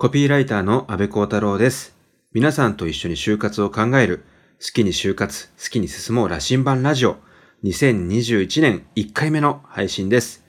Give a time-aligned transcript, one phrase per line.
[0.00, 1.96] コピーライターの安部幸太郎です。
[2.32, 4.24] 皆さんと一緒に就活を考える、
[4.60, 7.16] 好きに就活、好きに進もう羅針盤ラジオ、
[7.64, 10.44] 2021年1回目の配信です。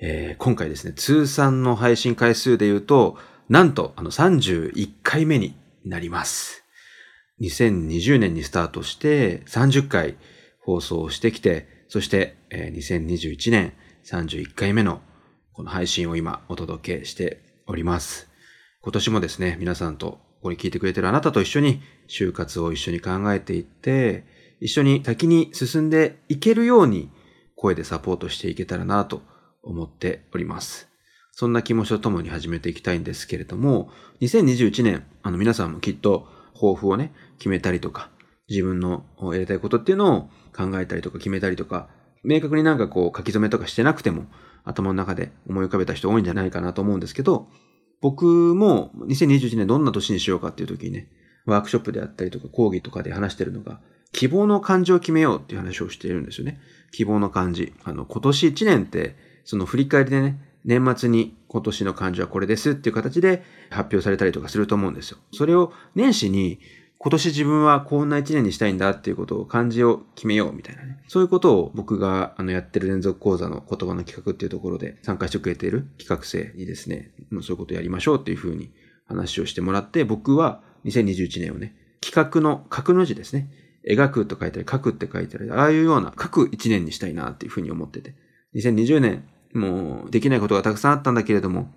[0.00, 3.16] えー今回ですね、通算の配信回数で言うと、
[3.48, 5.54] なんと、あの、31回目に
[5.84, 6.64] なります。
[7.40, 10.16] 2020年にスタートして、30回
[10.60, 13.74] 放送してきて、そして、えー2021年
[14.04, 15.02] 31回目の
[15.52, 18.27] この配信を今お届けしております。
[18.88, 24.24] 今年もですね、皆さんと、ここに聞いてくれてるあなたと一緒に、就活を一緒に考えていって、
[24.60, 27.10] 一緒に先に進んでいけるように、
[27.54, 29.20] 声でサポートしていけたらなと
[29.62, 30.88] 思っております。
[31.32, 33.90] そんな気持ちとともに始めていきたいんですけれども、
[34.22, 38.08] 2021年、あの皆さんもきっと抱負をね、決めたりとか、
[38.48, 41.90] 自分のやりたいことっていうのを考えたりとか決めたりとか、
[42.24, 44.24] 明確になんかこう書き留めとかしてなくても、
[44.64, 47.48] 頭の中で思い浮かべた人多いんじゃないかなと思うんですけど、
[48.00, 51.08] 僕も2021年どんな年にしようかっていう時にね、
[51.46, 53.80] ワークショップであったりとか講義とかで話してるのが、
[54.12, 56.60] 希望の漢字を決めようっていう話をしているんですよね。
[56.92, 57.72] 希望の漢字。
[57.84, 65.18] あの、今年1年って、その振り返りでね、年末に今年の漢字はこれですっていう形で発表されたりとかすると思うんですよ。
[65.32, 66.58] それを年始に
[67.00, 71.00] 今年自分はこんな一年にしたいんだっていうことを漢字を決めようみたいなね。
[71.06, 78.72] そういうことを僕があのやってる連続講座の言葉の企画っていうところで参加してくれている企画生にですね、もうそういうことをやりましょうっていうふうに
[79.06, 83.48] 話をしてもらって、僕は2021年をね、企画の書くの字ですね。
[83.88, 88.14] 描くと書いてある、書くって書いてある、ああいうような書く一年にしたいなっていうふうに思ってて。
[88.56, 91.72] 2020年、もうできないことがたくさんあったんだけれども、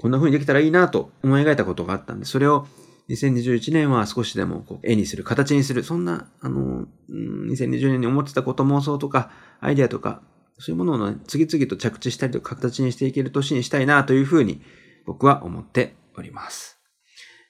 [0.00, 2.66] こんな風にできたらいいなと思い描いたことがあったんで、それを
[3.10, 9.30] 2021年は少しでもこう絵にする、形にする、そんな、あの、2020年に思ってたこと、妄想とか、
[9.60, 10.22] アイデアとか、
[10.58, 14.62] そういうものを、次々と着地したりとか、形にしていける年にしたいなというふうに、
[15.04, 16.78] 僕は思っております。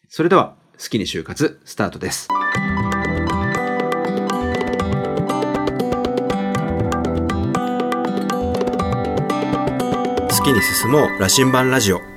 [0.09, 2.29] それでは、好きに就活、スタートです。
[10.29, 12.14] 好きに進もう羅針盤ラジオ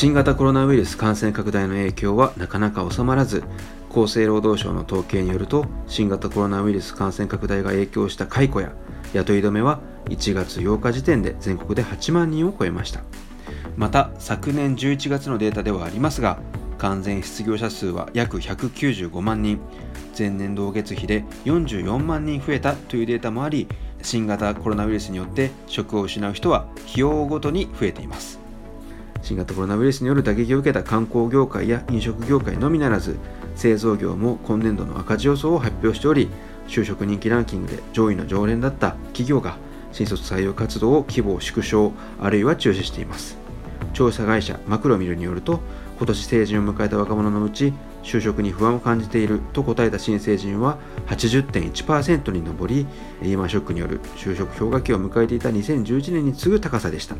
[0.00, 3.44] 新型コロナウイルス感染拡大の影響はなかなか収まらず
[3.90, 8.72] 厚生労働省の統計によると新型コロナウイルス感染拡大が影響した解雇や
[9.12, 13.02] 雇い止めは1月8日時点で全国で8万人を超えました。
[13.76, 16.38] また昨年11月のデータではありますが
[16.78, 19.60] 完全失業者数は約195万人。
[20.18, 23.68] 前年同月比で44万人増えたというデータもあり
[24.00, 28.39] 新型コロナウイルスによって職を失う人は日を追うごとに増えています。
[29.22, 33.18] 新型コロナウイルスによる打撃を受けた観光業界や飲食業界のみならず
[33.54, 36.28] 製造業も今年度の赤字予想を発表しており
[36.68, 39.56] 就職人気ランキングで上位の常連だった企業が
[39.92, 43.38] 新卒採用活動を規模を縮小あるいは中止しています。
[43.92, 45.60] 調査会社マクロミルによると
[45.98, 52.86] 今年成人を迎えた若者のうち就職に不安を感じていると答えた新成人は80.1%に上り
[53.20, 57.16] リーマンショックによる就職氷河期を迎えていた2011年に次ぐ高さでした。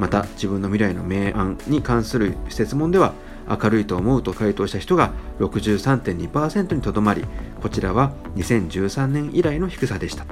[0.00, 3.12] また自分の未来の明暗に関する質問では
[3.46, 7.22] 明るいと思うと回答した人が63.2%にとどまり
[7.60, 10.24] こちらは2013年以来の低さでした。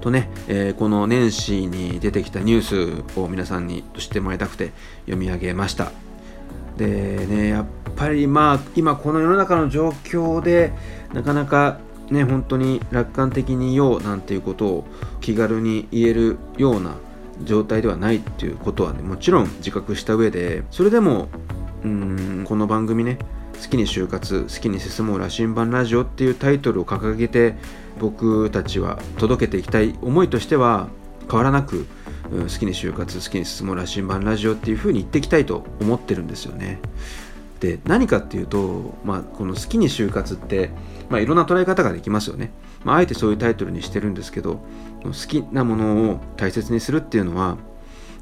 [0.00, 4.72] とね、えーこの年始に出てきたニュースを皆さんに知ってもらいたくて
[5.02, 5.92] 読み上げました。
[6.76, 10.72] でねやっぱりまあ今この世の中の状況で
[11.12, 11.78] なかなか
[12.10, 14.84] ね本当に楽観的に言おうなんていうことを
[15.20, 16.96] 気軽に言えるような
[17.44, 21.28] 状態ではないっていうことはねもちろん自覚した上でそれでも
[21.84, 23.18] うんこの番組ね
[23.60, 27.54] 好きに就活好きに進もう羅針盤ラジオっていうタイトルを掲げて
[27.98, 30.88] 僕たちは届けていきたい思いとしては
[31.30, 31.86] 変わらなく
[32.30, 36.80] うん好きに就活好きに進もう羅針盤ラジオっていうふうに言っていきたいと思ってるんですよね。
[37.62, 40.70] で何かっていうと、まあ、この好きに就活って、
[41.08, 42.50] まあ、いろんな捉え方ができますよね、
[42.82, 44.58] まあ、あえてそういうタイトルにしてるんですけど
[45.08, 47.56] 好きなものを大切にするっていうのは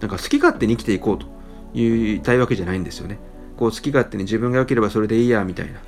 [0.00, 1.26] なんか好き勝手に生きていこうと
[1.74, 3.18] 言いたいわけじゃないんですよね。
[3.56, 5.80] こう好き勝手に自分が良ければそれでいいやみたいな。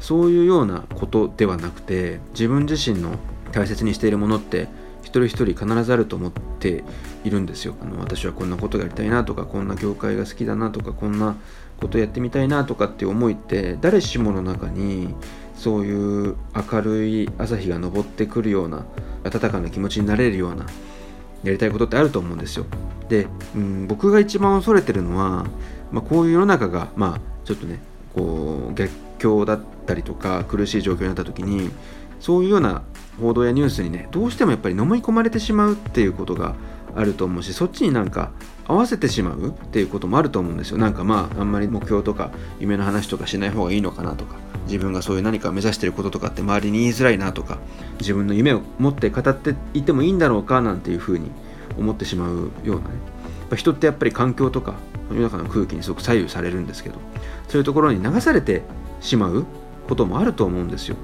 [0.00, 3.16] そういうようなことではなくて自分自身の
[3.52, 4.68] 大切にしているものって
[5.02, 6.84] 一人一人必ずあると思って
[7.24, 7.74] いるんですよ。
[7.80, 11.36] あの私はこんなことがやりたいなとかこんな業界が好きだなとかこんな
[11.80, 15.14] ことやってみたいなとかっていう思いって誰しもの中に
[15.58, 18.86] そういう明るい朝日が昇ってくるような
[19.24, 20.64] 温かな気持ちになれるような
[21.42, 22.66] やりたいことってあると思うんですよ。
[23.08, 25.46] で、うん、僕が一番恐れてるのは、
[25.90, 27.80] まあ、こういう世の中がまあちょっとね
[28.14, 31.70] こう逆境だったりとか苦しい状況になった時に
[32.20, 32.82] そういうような
[33.20, 36.54] 報道やニュースにねどうしてもやっぱり飲み込まれてしまうっていうことが
[36.96, 38.30] あると思うしそっちになんか
[38.66, 40.78] 合わせてしまうっていうこともあると思うんですよ。
[40.78, 42.30] なんかまああんまり目標とか
[42.60, 44.36] 夢の話とかしない方がいいのかなとか
[44.66, 47.58] 自分がそういう何か目指してることとかって周りに言いづらいなとか
[47.98, 51.30] 自分の夢を持って語っていてもいいんだろうかなんていうふうに
[51.78, 52.94] 思ってしまうようなね。
[53.40, 54.74] やっぱ人ってやっぱり環境とか
[55.10, 56.96] 世の中の空気にすごく左右されるんですけど
[57.48, 58.62] そういうところに流されて
[59.00, 59.46] しまう
[59.88, 60.96] こともあると思うんですよ。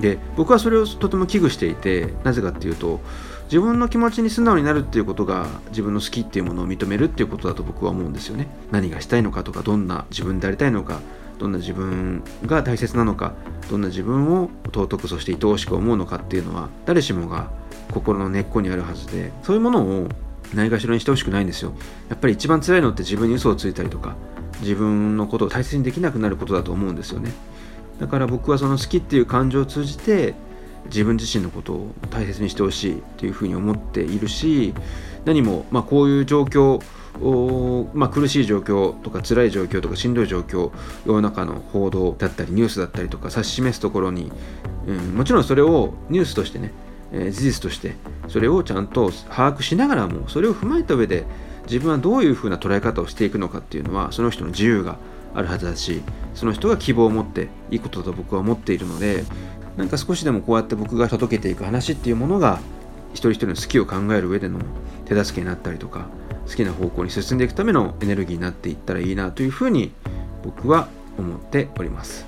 [0.00, 3.00] で僕はそれをとても危惧していてなぜかっていうと
[3.44, 8.46] 自分の気持ちに素直になるっていうことが自分の好きっていうものを認めるっていうことだと僕は思うんですよね。
[8.70, 11.00] 何がしたいのかとかどんな自分でありたいのか
[11.38, 13.32] どんな自分が大切なのか
[13.70, 17.48] どんな自分を尊くそして愛おしく思うのかっていうのは誰しもが
[17.92, 20.08] 心の根っこにあるはずでそういうものを
[20.54, 21.72] ないがしろにしてほしくないんですよ。
[22.08, 24.14] やっぱり一番辛いのって自分に嘘をついたりとか
[24.60, 27.32] 自分のことを大切にできなくなることだと思うんですよね。
[27.98, 30.34] だから僕はその好きっていう感情を通じて
[30.86, 34.74] 自分自身のことを大切にしてほしいというふうに思っているし
[35.24, 36.82] 何も、まあ、こういう状況
[37.94, 40.70] まあ、苦しい状況とか辛い状況とかしんどい状況
[41.04, 44.30] 世の中の報道だったりニュースだったりとか指し示すところに、
[44.86, 46.72] うん、もちろんそれをニュースとしてね、
[47.12, 47.96] え、事実として
[48.28, 51.24] それをちゃんと把握しながらもそれを踏まえた上で
[51.64, 54.98] 自分はどういうふうな捉え方をしていくのかっていうのはその人の自由が
[55.34, 56.02] あるはずだし
[56.38, 59.24] その人が希望を持っていいことだと僕は思っているので
[59.76, 62.60] なんか少しでもこうやって僕が届けていく話っていうものが
[63.10, 64.60] 一人一人の好きを考える上での
[65.04, 66.06] 手助けになったりとか
[66.48, 69.90] 好きな方向に進んでいくためのエネルギーになっていったらいいなというふうに
[70.44, 70.86] 僕は
[71.18, 72.24] 思っております。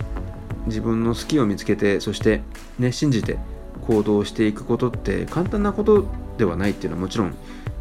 [0.67, 2.43] 自分の好きを見つけてそして
[2.81, 3.39] ね信じて
[3.87, 6.07] 行動していくことって簡単なこと
[6.37, 7.35] ではないっていうのはもちろん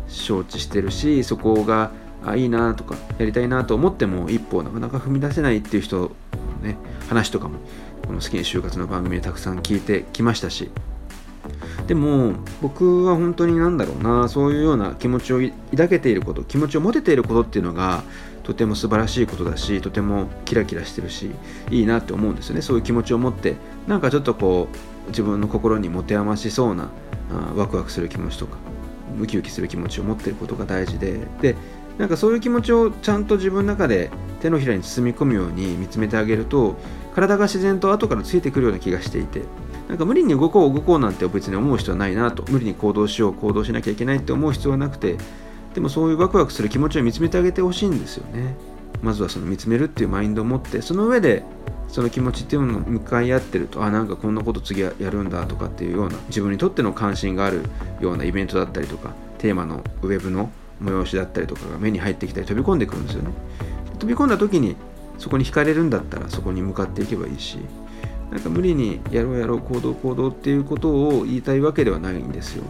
[0.08, 1.92] 承知してるしそこが
[2.26, 6.10] あいいなとかやりたいなと思っても一歩なかなか踏み出せないっていう人の
[6.62, 6.78] ね
[7.08, 7.60] 話とかも
[8.06, 10.70] この「好きに就活」の番組でたくさん聞いてきましたし。
[11.88, 18.04] でも僕は本当に何だろうなそういうような気持ちを抱けていること気持ちを持てていることっていうのが
[18.44, 21.32] とても素晴らしいことだしとてもキラキラしてるし
[21.72, 22.62] いいなって思うんですよね。
[22.62, 23.56] そういう気持ちを持って
[23.88, 26.90] なんかちょっとこう自分の心に持て余しそうな
[27.32, 28.58] あワクワクする気持ちとか
[29.20, 31.20] ウキウキする気持ちを持ってることが大事で。
[31.42, 31.56] で
[32.00, 34.10] なんかそういう気持ちをちゃんと自分の中で
[34.42, 36.78] 手のひらに包み込むように見つめてあげると
[37.14, 39.44] 体が自然と後からついてくるような気がしていて
[39.90, 42.44] なんか無理に動こう動こうなんて別に思う必要はないなと。
[42.50, 45.18] 無理に行動しよう行動しなきゃいけないって思う必要はなくて
[45.74, 48.56] でもそういうワクワクする気持ちを見つめてあげてほしいんですよね。
[49.02, 51.44] まずはその見つめるっていうマインドを持ってその上で
[51.90, 57.64] その気持ちっていうのを向かい合ってるとあなんかこんなこと次はやるんだとかっていうような自分にとっての関心がある
[58.00, 60.52] ようなイベントだったりとかテーマのウェブの
[60.82, 63.30] 催しだったりとかが目に入ってきたり飛び込んでくるんですよね。
[64.00, 64.76] 飛び込んだ時に
[65.18, 67.58] そこに惹かれるんだったらそこに向かっていけばいいし
[68.32, 72.64] なんか無理にやろうやろう行動行動っていうことを言いたいわけではないんですよ。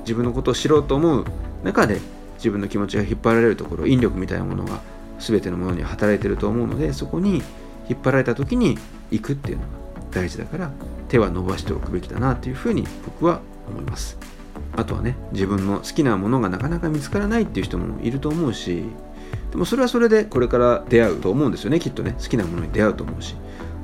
[0.00, 1.24] 自分のことを知ろうと思う
[1.62, 2.00] 中で
[2.36, 4.80] 自分の気持ちが引っ張られるところ引力みたいなものが
[5.18, 7.42] 全てのものに働いてると思うのでそこに
[7.88, 8.76] 引っ張られた時に
[9.10, 9.68] 行くっていうのが
[10.10, 10.70] 大事だから
[11.08, 14.33] 手は伸ばしておくべきだなというふうに僕は思います。
[14.76, 18.84] あとはね自分の好きなものがなかなか見つからないっていう人もいると思うし
[19.50, 23.36] でもそれはそれでこれから出会うと思うんですよねきっとね好きなものに出会うと思うし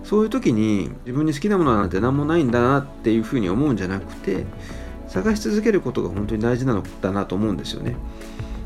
[0.05, 4.45] そういう時に自分に好きなものなんて何もないんだなっていうふうに思うんじゃなくて
[5.07, 7.97] 探し続けることが本当に大事なのだなと思うんですよね。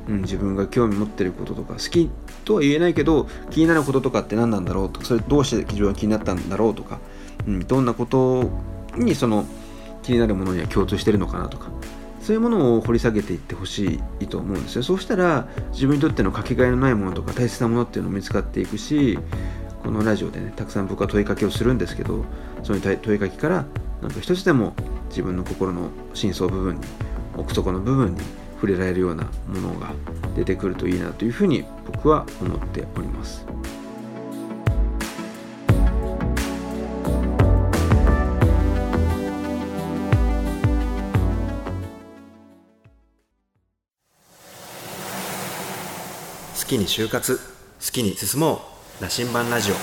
[0.08, 2.10] うん、自分が興味持ってることとか好き
[2.44, 6.98] とは言えないけど気になることとかって何なんだろうとかそれどうして自分が気になったんだろうとか、
[7.46, 8.50] うん、どんなこと
[8.96, 9.46] にその
[10.02, 11.70] 気になるものには共通してるのかなとか
[12.24, 19.18] そういうものを掘り下げていってほしいと思うんですよそうしたら自分にとってのかけがえのないものとか大切なものっていうのも見つかっていくし
[19.82, 22.24] このラジオでねたくさん僕は問いかけをするんですけど
[22.62, 23.66] その問いかけから
[24.00, 24.72] なんか一つでも
[25.10, 26.86] 自分の心の深層部分に
[27.36, 28.20] 奥底の部分に
[28.54, 29.92] 触れられるようなものが
[30.34, 33.53] 出てくるといいなというふうに僕は思っております。
[46.56, 47.40] 好きに就活好
[47.80, 48.62] きに進も
[49.00, 49.74] う羅針盤ラジオ。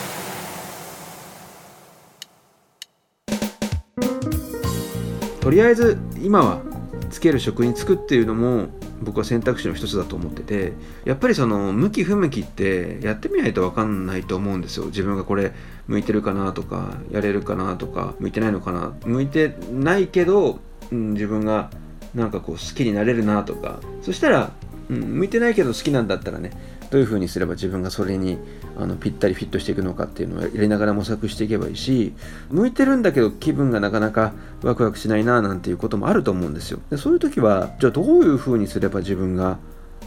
[5.42, 6.62] とりあえず今は
[7.10, 8.70] つける職に就くっていうのも
[9.02, 10.72] 僕は選択肢の一つだと思ってて
[11.04, 14.86] やっぱりその向き不向きってやってみないと分かんないと思うんですよ。
[14.86, 15.52] 自分がこれ
[15.88, 18.94] 向いてるかなとかやれるかなとか向いてないのかな。
[19.04, 20.60] 向いてないけど、
[20.90, 21.70] うん、自分が
[22.16, 23.82] なんかこう好きになれるなとか。
[24.02, 24.52] そしたら、
[24.92, 26.52] うん、向いてないけど好きなんだったらね
[26.92, 28.38] どういうふうにすれば自分がそれに
[28.78, 32.14] あのぴったりフィットしていくのかっていうのをやりながら模索していけばいいし
[32.50, 36.80] 向いてるんだけど気分がなかなかワクワクしないななんていうこともあると思うんですよ。
[36.90, 39.58] でそういう時はじゃあどういうふうにすれば自分が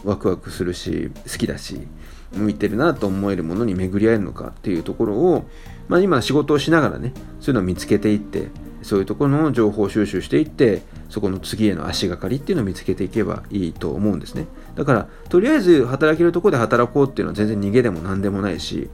[0.03, 1.87] ワクワクするし好きだし
[2.33, 5.45] 向いてるなと思えるものに巡り合えるのかっていうところを、
[5.87, 8.49] まあ、今仕事をしながらねそういうのを見つけていって
[8.85, 14.45] そういうところの情報収集していってそこの次への足がかりっていうのを見つけていけばいいと思うんですね。
[14.75, 18.87] だからとりあえず働けるとこで働こうっていうのは全然逃げでも何でもないし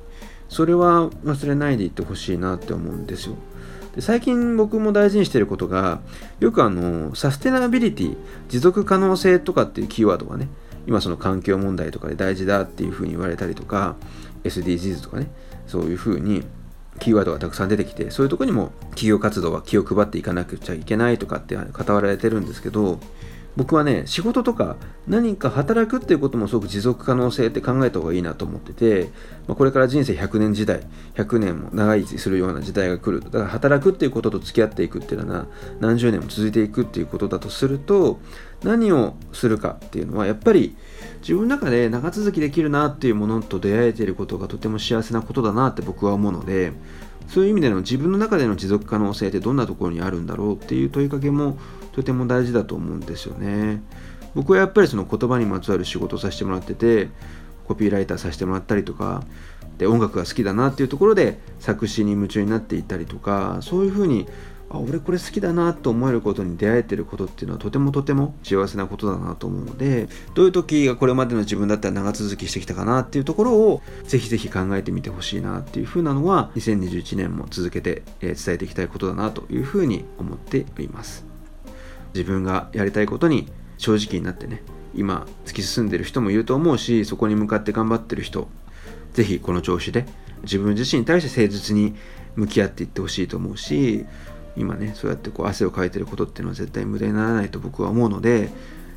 [0.47, 3.35] それは忘れないでいってほしいなって思うんですよ。
[3.93, 5.99] で最近僕も大事にしてることが
[6.39, 8.15] よくあのサステナビリティ
[8.47, 10.47] 持続可能性とかっていうキーワードがね
[10.87, 13.97] 今その環境問題とかで大事だっていうふうに言われたりとか
[14.45, 15.27] SDGs とかね
[15.67, 16.43] そういうふうに
[16.99, 22.99] キーワードがたくさん出てきてそういうとこにも企業活動は気を配っていかなくちゃいけないとかって語られてるんですけど
[23.57, 24.77] 僕はね仕事とか
[25.07, 29.09] 何か働くっていうこともすごく持続可能性って考えた方がいいなと思ってて、
[29.47, 30.81] まあ、これから人生100年時代
[31.15, 33.21] 100年も長生きするような時代が来る。
[33.21, 35.47] だから働くっていうことと付き合っていくっていうのは
[35.79, 38.19] 何十年も続いていくっていうことだとすると
[38.63, 40.75] 何をするかっていうのはやっぱり
[41.21, 46.71] 自分の中で長続きできるなっていうものと出会えていることがとても幸せなことだなって僕は思うので
[47.27, 51.57] そういう意味での自分の中での持続可能性ってどんなところにあるんだろうっていう問いかけも
[51.91, 53.81] とても大事だと思うんですよね。
[54.35, 57.09] 僕はやっぱりその言葉にまつわる仕事をさせてもらってて
[57.67, 59.23] コピーライターさせてもらったりとか
[59.77, 64.27] で音楽が好きだなっていうところで作詞に夢中になっていたりとかそういうふうに
[64.69, 81.30] あ俺これ好きだなと思えることに出会えてることっていうのはとてもとても幸せなことだなと思うのでどういう時がこれまでの自分だったら長続きしてきたかなっていうところをぜひぜひ考えてみてほしいなっていうふうなのは2021年も続けて伝えていきたいことだなというふうに思っております
[82.13, 84.63] 自分がやりたいことに正直になってね
[84.93, 88.47] 今突き進んでる人もいると思うしそこに向かって頑張ってる人
[89.13, 90.05] ぜひこの調子で
[90.43, 91.95] 自分自身に対して誠実に
[92.35, 94.05] 向き合っていってほしいと思うし
[94.57, 98.49] 今ねそうやってこう汗をかいてることっていうのは絶対無駄にならないと僕は思うので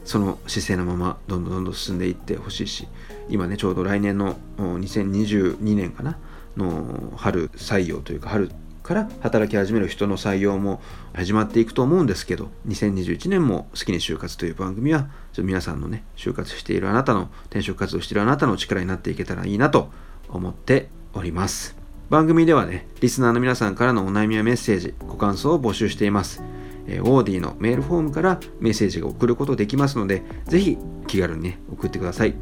[0.05, 2.89] その姿勢のままどんどんどんどん進んでいってほしいし
[3.29, 6.19] 今ねちょうど来年の2022年かな
[6.57, 8.51] の春採用というか春
[8.85, 10.81] から働き始める人の採用も
[11.15, 19.91] 始まっていくと思うんですけど2021年も「好きに就活」という番組は皆さんのね就活しているあなたの転職活動しているあなたの力になっていけたらいいなと
[20.29, 21.77] 思っております
[22.11, 26.43] 番組ではねリスナーの皆さんからのお悩みやメッセージご感想を募集しています
[26.87, 30.77] えー、オーディのメールフォームからメッセージが送ることできますので、ぜひ
[31.07, 32.35] 気軽にね、送ってください。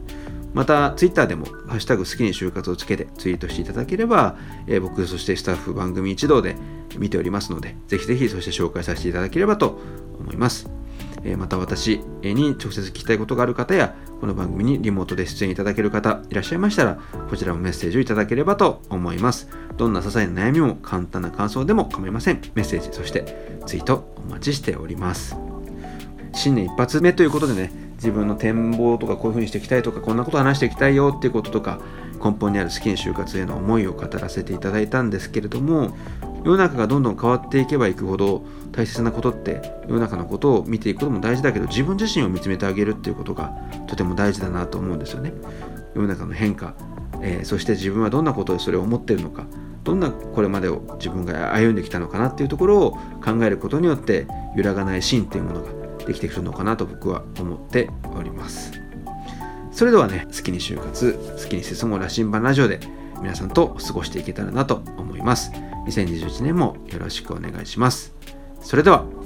[0.55, 6.57] また、ツイッターでも、ハッシュタグ好きに就活をつけてツイートしていただければ、えー、僕、そしてスタッフ番組一同で
[6.99, 9.81] 見ておりますので、ぜひぜひ、そして紹介させていただければと
[10.21, 10.69] 思います。
[11.25, 16.99] えー、また私に直接聞きたいことがある方や、この番組にリモートで出演いただける方いらっしゃいましたら、
[17.31, 19.49] こちらもメッセージをいただければと思います。
[19.77, 22.41] どんな些細な悩みも簡単な感想でも構いません。
[22.55, 25.37] メッセージ、そしてツイートお待ちしております。
[26.35, 31.81] 新年一発目ということでね、自分の展望とかこういうふうにしていきたいとかこんなこと話していきたいよっていうこととか
[32.23, 35.97] 根本にある好きな就活への思いを語らせていただいたんですけれども
[36.45, 43.53] 世の中がどんどん変わっていけばいくほど大切なことって世の中のことを見ていくことも大事だけど自分自身を見つめてあげるっていうことが
[43.87, 45.33] とても大事だなと思うんですよね。
[45.95, 46.75] 世の中の変化、
[47.21, 49.47] えー、そして自分はどんなことでそれを思ってるのか
[49.85, 52.93] どんなこれまでを自分が歩んできたのかなっていうところを
[53.23, 58.73] 考えることによって揺らがない芯っていうものができてくるのかなと僕は思っております。
[59.71, 62.81] それではね好きに就活好きに進も羅針盤ラジオで
[63.21, 65.53] 皆さんと過ごしていけたらなと思います。
[65.87, 68.15] 2021年もよろしくお願いします。
[68.61, 69.22] それでは。